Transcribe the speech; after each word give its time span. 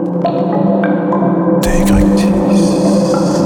Take 0.00 1.90
like 1.90 2.06
this. 2.16 3.39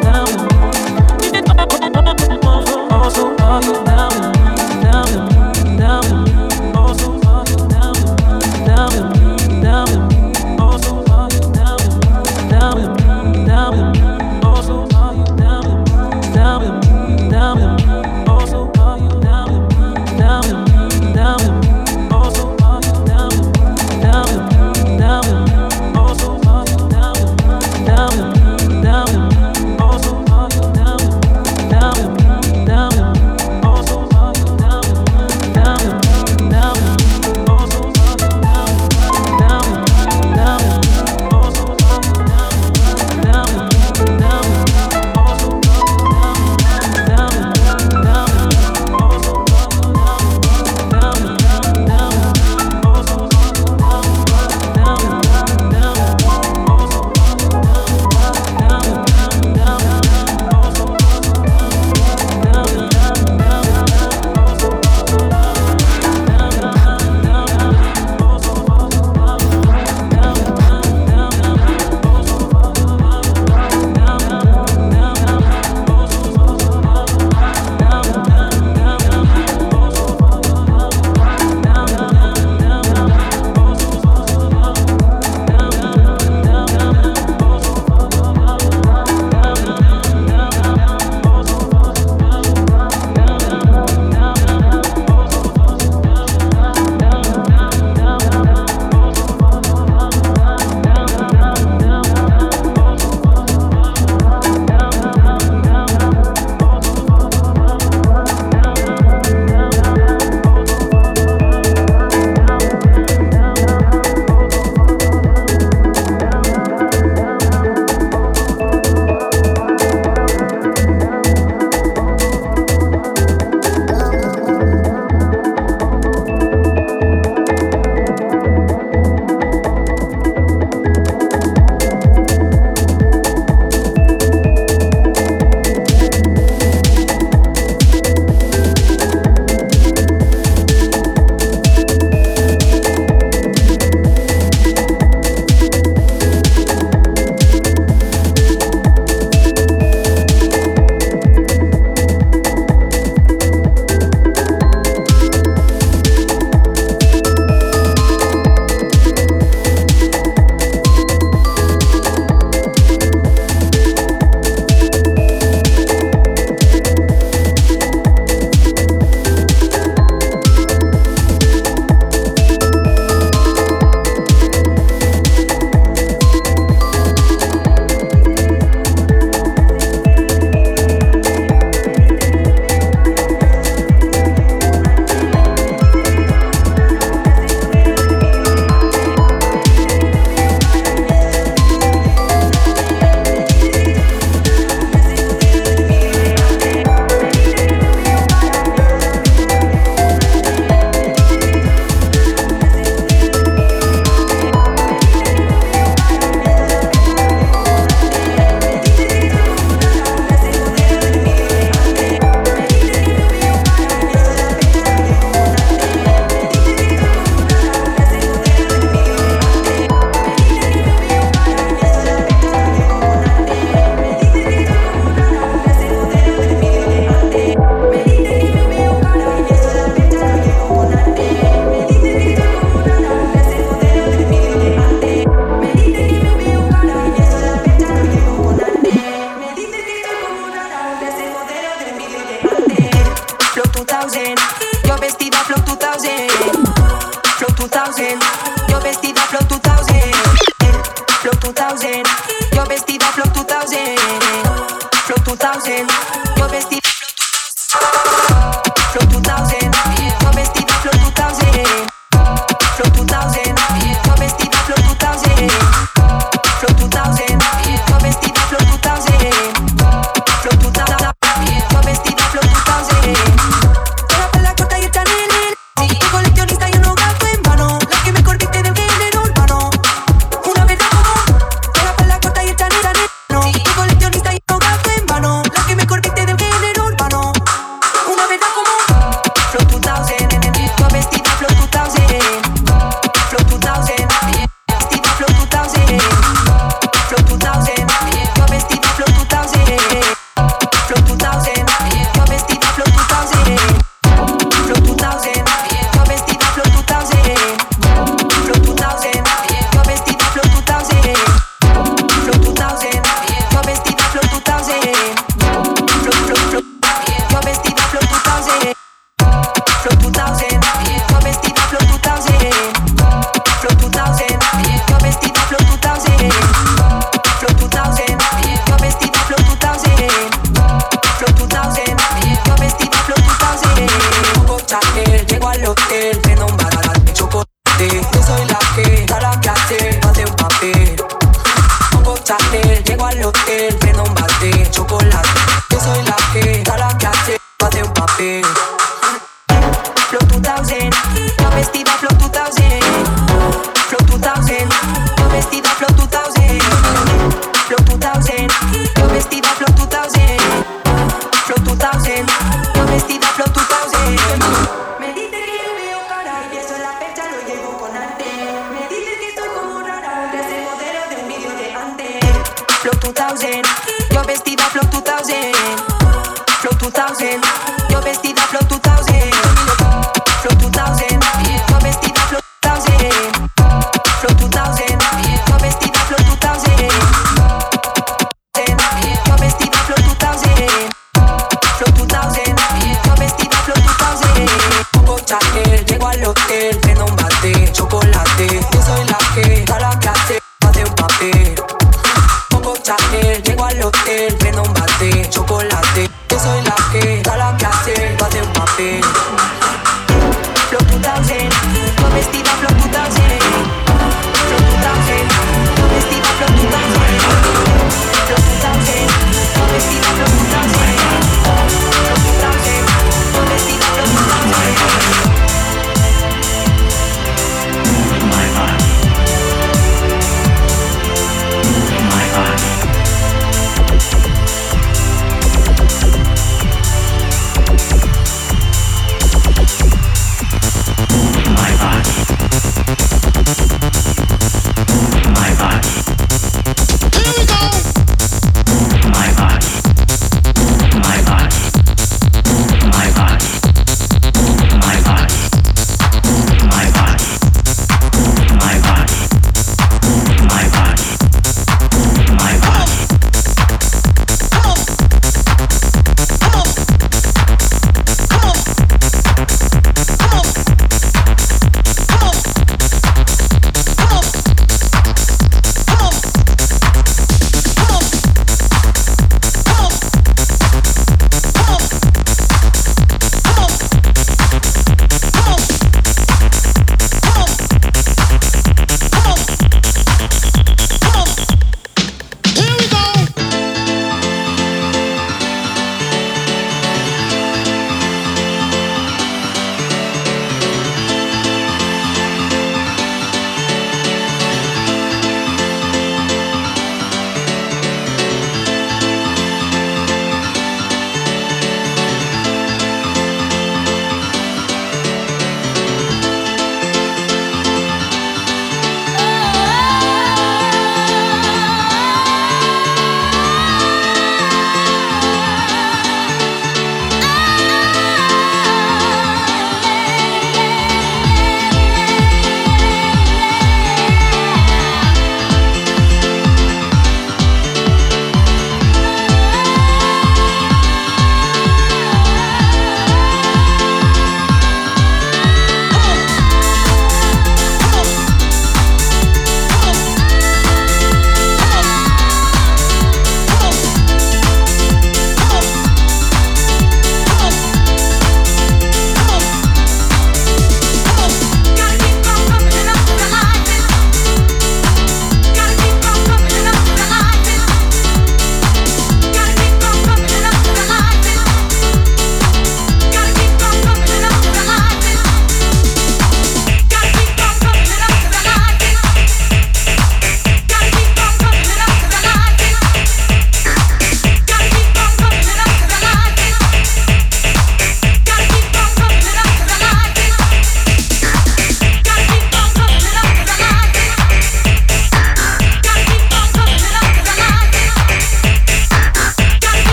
down. 0.00 0.28
If 1.20 1.34
you 1.34 1.42
talk, 1.42 1.70
also, 2.44 2.88
also, 2.88 3.36
also, 3.36 4.61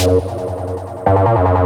Thank 0.00 0.24
you. 1.54 1.59